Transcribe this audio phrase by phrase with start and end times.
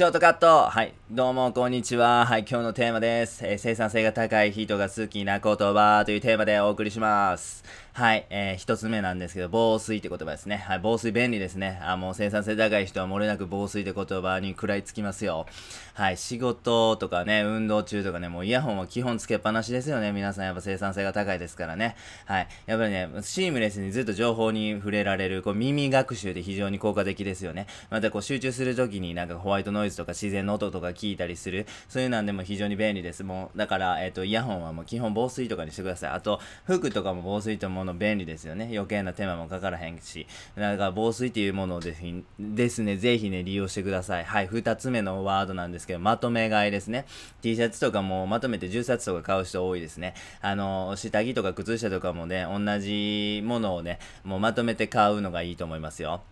[0.00, 0.94] ショートカットはい。
[1.10, 2.24] どうも、こんにちは。
[2.24, 2.46] はい。
[2.48, 3.46] 今日のテーマです。
[3.46, 7.62] えー、生産性が高い人が好きな言葉というテーマでお送りします。
[7.92, 8.26] はい。
[8.30, 10.58] えー、一つ目なんですけど、防水って言葉ですね。
[10.58, 10.80] はい。
[10.80, 11.80] 防水便利ですね。
[11.82, 15.46] あ、もう生産性高い人は漏れなく防水って言葉に食らいつきますよ。
[15.94, 16.16] はい。
[16.16, 20.12] 仕事とかね、運動中とかね、もうイヤホンは基本つけっぱなしですよね。
[20.12, 21.96] 皆さんやっぱ生産性が高いですからね。
[22.26, 22.48] はい。
[22.66, 27.66] やっぱりね、シームレスにずっと情報に触れられる、こう耳学習で非常に効果的ですよね。
[27.90, 33.24] またこう集中するときになんかホワイトノイズとか自然の音とか聞いたりする、そういうなんでも非常に便利です。
[33.24, 36.10] もう、だから、えっ、ー、と、イヤホンはもう基本防水とかにしてください。
[36.12, 38.70] あと、服とかも防水ともの便利ですよね。
[38.72, 40.26] 余計な手間もかからへんし。
[40.56, 42.02] だから防水っていうものをです
[42.38, 44.24] ですね、ぜひね、利用してください。
[44.24, 47.06] はい、2つ目のワードなんですけど、まとめ買いですね。
[47.42, 50.14] T シャツとかもまとめて10冊とか買う人多いですね。
[50.40, 56.22] あの、下着とか靴下とかもね、同じものをね、もうまとめて買うのがいいと思いますよ。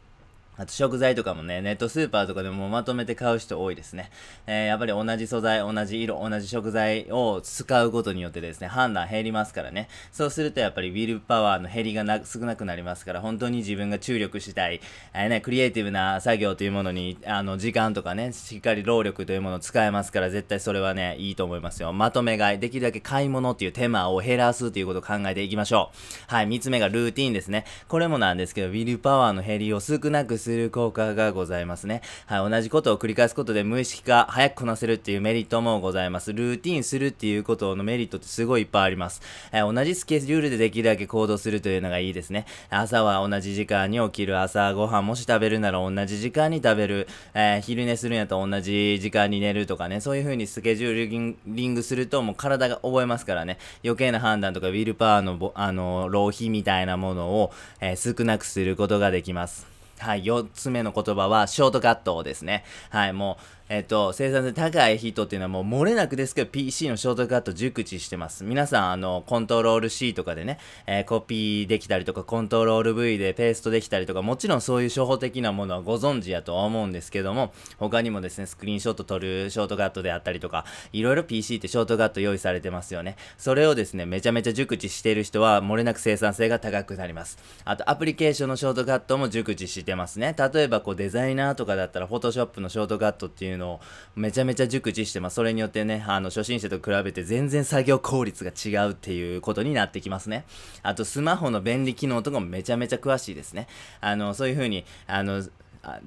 [0.58, 4.10] あと食材とかもね、ネットスーパーとかでもまとめて買う人多いですね。
[4.48, 9.88] えー、やっぱり同じ素材、同じ色、同じ食材を使うことによってですね、判断減りますからね。
[10.10, 14.80] そうするとやっぱりウィルパワーの減りがな少なくなりますから、本当に自分が注力したい、
[15.14, 21.92] えー、ね、クリエイティブな作業というものに、あの、時間とかね、しっかり労力というものを使えますから、絶対それはね、いいと思いますよ。
[21.92, 25.92] まとめ買い、できるだけ買い物っていう手間を減らすということを考えていきましょ
[26.28, 26.34] う。
[26.34, 27.64] はい、三つ目がルーティンですね。
[27.86, 32.00] これもなんですけど、ウィルパワーの減りを少なくするする効果がございますね。
[32.24, 36.32] はい、同じことを繰り返すことで無意識化、早くこなせるっていうメリットもございます。
[36.32, 39.20] ルーティンするっていうことのメリットってすごいいっぱいあります。
[39.52, 42.46] えー、同じスケジュールでできるだけ行動するというのがいいですね。
[42.70, 59.77] 朝は同じ時間に起きる、朝ご飯もし食べるなら同じ時間に食べる、えー、昼寝するんやったら同じ時間に寝るとかね、そういう風にスケジューリングするともう体が覚えますからね、余計な判断とかウィルパワーのあの浪費みたいなものを、えー、少なくすることができます。
[59.98, 62.64] はい、4つ目の言葉は、ショートカットですね。
[62.90, 68.42] はい、もう、えっ、と、生産性高い人っていうのはもう漏れなくですけど PC のショートカット熟知してます。
[68.42, 80.64] 皆さん、あの、コントロール C とかでね、えー、コピーできたりとか、コントロール V でペーストできたりとか、もちろんそういう初歩的なものはご存知やとは思うんですけども、他にもですね、スクリーンショット撮るショートカットであったりとか、
[80.94, 83.16] いろいろ PC ってショートカット用意されてますよね。
[83.36, 87.36] それをですね、めちゃめちゃ熟知している人は、漏れなく生産性が高くなります。
[87.66, 90.34] あと、アプリケーションのショートカットも熟知してますね。
[90.52, 93.80] 例えば、こう、デザイナーとかだったら、Photoshop のショートカットっていうのを
[94.16, 95.34] めちゃめちゃ熟知してます。
[95.34, 100.44] それによってね、あの、初心者と比べて全然作業効率が違うっていうことになってきますね。
[100.82, 103.66] あと、スマホの便利機能とかもめちゃめちゃ詳しいですね。
[104.00, 105.42] あの、そういう風に、あの、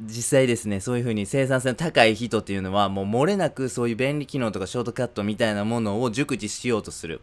[0.06, 7.22] 実際ですね、そういう風に生産性の高い人っていうのは、もう漏れなくそういう便利機能とかショートカットみたいなものを熟知しようとする。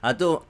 [0.00, 0.44] あと、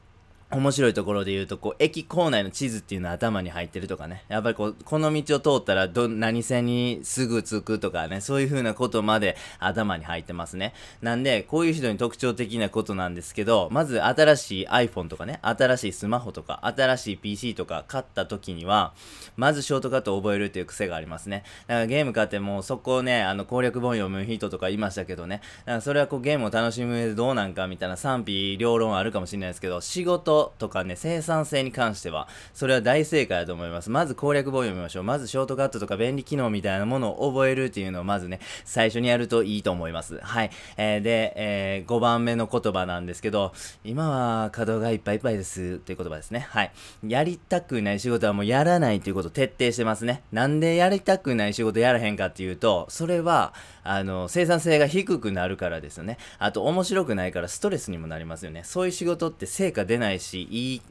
[0.52, 4.24] 面白いところで言うと、こう、駅構内の地図っていうのは頭に入ってるとかね。
[4.28, 10.74] やっぱりこう、この道を通ったら、ど、何線にすぐ着くとかね、そういう風なことまで頭に入ってますね。
[11.00, 18.92] なんで、こういう人に特徴的なことなんですけど、まず新しい iPhone とかね、新しいスマホとか、新しい PC とか買った時には、
[19.36, 21.44] まずショートカットを覚えるっていう癖がありますね。
[21.66, 33.90] だからゲーム買ってもそこをね、あの攻略本読む人とかいましたけどね、だからそれはこうゲームを楽しむ上でどうなんかみたいな賛否両論あるかもしれないですけど、仕事とかね、生産性に関しては、それは大正解だと思います。
[33.90, 35.02] まず攻略本読みましょう。
[35.02, 40.18] まずショートカットとか便利機能みたいなものを覚えるっていうのをまずね、最初にやるといいと思います。
[40.20, 40.50] はい。
[40.76, 43.52] えー、で、えー、5番目の言葉なんですけど、
[43.84, 46.46] 今は稼働がいっぱいいっぱいですっていう言葉ですね。
[46.50, 46.72] はい。
[47.06, 50.22] やりたくない仕事はもうやらないということを徹底してますね。
[50.32, 53.54] なんでやりたくない仕事やらへんかっていうと、それは、
[53.84, 56.18] あの、生産性が低くなるからですよね。
[56.38, 58.62] あと、面白くないからストレスにもなりますよね。
[58.64, 60.82] そういう仕事って成果出ないし、しいい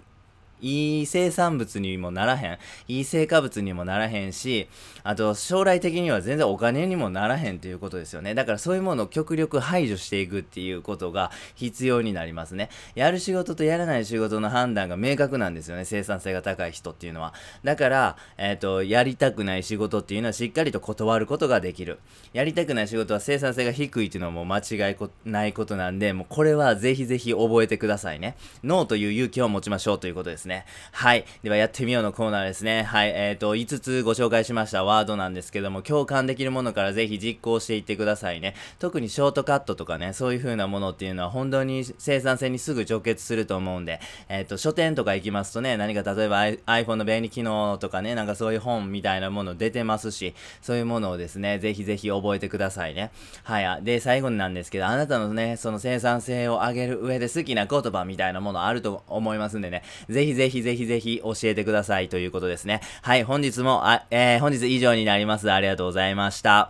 [0.61, 2.57] いい生産物にもならへん。
[2.87, 4.67] いい成果物にもならへんし、
[5.03, 8.33] あと将来的には全然お金にもならへんということですよね。
[8.35, 12.69] だからそういうものを極力排除していくっていうことが必要になりますね。
[12.95, 15.85] やる仕事とやらない仕事の判断が明確なんですよね。
[15.85, 17.33] 生産性が高い人っていうのは。
[17.63, 21.99] だから、えっ、ー、と、やりたくない仕事っていうのはしっかりと断ることができる。
[22.33, 24.95] やりたくない仕事は生産性が低いっていうのはもう間違い
[25.25, 28.35] ないことなんで、もうこれはぜひぜひ覚えてくださいね。
[28.63, 30.50] ノーという勇気を持ちましょうということですね。
[30.51, 30.65] ね。
[30.91, 31.25] はい。
[31.43, 32.83] では、やってみようのコーナーですね。
[32.83, 33.09] はい。
[33.15, 38.55] えっ、ー、と、5つご紹介しましたワードなんですけども、共感できるものからぜひ実行していってくださいね。
[38.79, 53.11] 特にショートカットとかね、そういう風なものっていうのは本当に生産性にすぐ直結すると思うんで、えっ、ー、と、書店とか行きますとね、何か例えば iPhone の便利機能とかね、なんかそういう本みたいなもの出てますし、そういうものをですね、ぜひぜひ覚えてくださいね。
[53.43, 53.83] はい。
[53.83, 62.81] で、最後になんですけど、あなたのね、その生産性を上げる上で好きな言葉みたいなものあると思いますんでね、ぜひぜひぜひぜひ教えてくださいということですね。
[63.03, 65.51] はい、本日も、あ、えー、本日以上になります。
[65.51, 66.69] ありがとうございました。